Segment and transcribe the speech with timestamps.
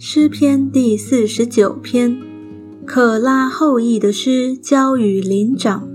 [0.00, 2.16] 诗篇第四十九篇，
[2.86, 5.88] 可拉后裔的诗交与灵长。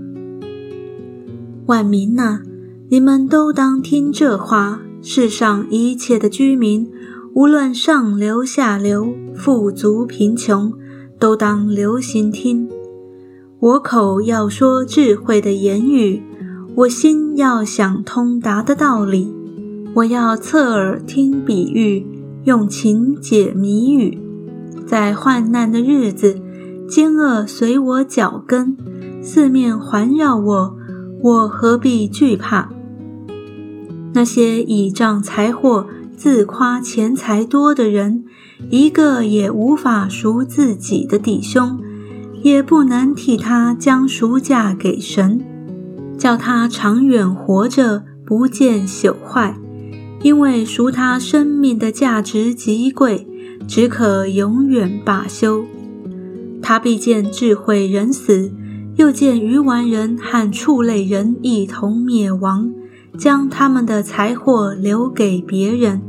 [1.64, 2.42] 万民呐，
[2.90, 4.82] 你们都当听这话。
[5.00, 6.86] 世上一切的居民，
[7.32, 10.74] 无论上流下流、富足贫穷，
[11.18, 12.68] 都当留心听。
[13.58, 16.22] 我口要说智慧的言语，
[16.74, 19.32] 我心要想通达的道理。
[19.94, 22.06] 我要侧耳听比喻。
[22.44, 24.18] 用情解谜语，
[24.86, 26.38] 在患难的日子，
[26.86, 28.76] 奸恶随我脚跟，
[29.22, 30.76] 四面环绕我，
[31.22, 32.70] 我何必惧怕？
[34.12, 35.86] 那些倚仗财货、
[36.18, 38.24] 自夸钱财多的人，
[38.68, 41.80] 一个也无法赎自己的弟兄，
[42.42, 45.40] 也不能替他将赎价给神，
[46.18, 49.56] 叫他长远活着，不见朽坏。
[50.24, 53.26] 因为赎他生命的价值极贵，
[53.68, 55.66] 只可永远罢休。
[56.62, 58.50] 他必见智慧人死，
[58.96, 62.72] 又见愚顽人和畜类人一同灭亡，
[63.18, 66.00] 将他们的财货留给别人。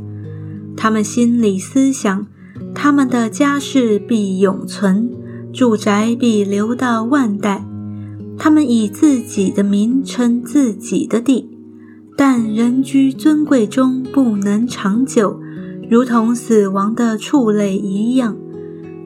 [0.78, 2.26] 他们心里思想，
[2.74, 5.10] 他们的家世必永存，
[5.52, 7.66] 住宅必留到万代。
[8.38, 11.50] 他们以自己的名称自己的地。
[12.16, 15.38] 但人居尊贵中不能长久，
[15.90, 18.36] 如同死亡的畜类一样。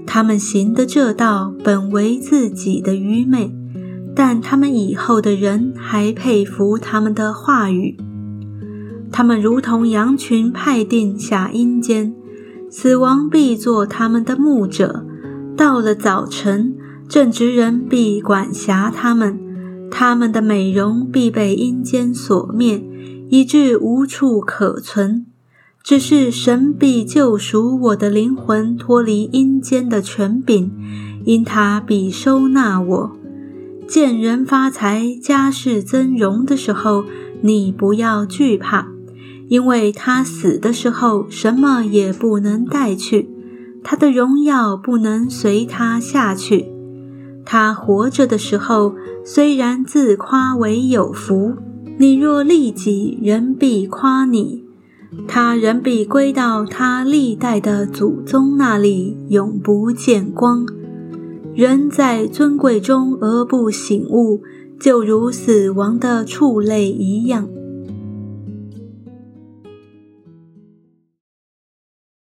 [0.07, 3.53] 他们行的这道本为自己的愚昧，
[4.15, 7.97] 但他们以后的人还佩服他们的话语。
[9.13, 12.15] 他们如同羊群派定下阴间，
[12.71, 15.05] 死亡必做他们的牧者。
[15.57, 16.77] 到了早晨，
[17.09, 19.39] 正直人必管辖他们，
[20.03, 22.83] 他们的美容必被阴间所灭。
[23.29, 25.27] 以致无处可存，
[25.85, 30.73] 只是神必救赎我的灵魂，脱离阴间的权柄，
[31.27, 33.13] 因他必收纳我。
[33.87, 37.05] 见人发财、家世增荣的时候，
[37.43, 38.89] 你不要惧怕，
[39.49, 43.29] 因为他死的时候什么也不能带去，
[43.85, 46.80] 他的荣耀不能随他下去。
[47.45, 51.55] 他活着的时候，虽然自夸为有福。
[51.99, 54.65] 你若利己，人必夸你；
[55.29, 60.65] 他人必归到他历代的祖宗那里，永不见光。
[61.55, 64.41] 人在尊贵中而不醒悟，
[64.79, 67.49] 就如死亡的畜类一样。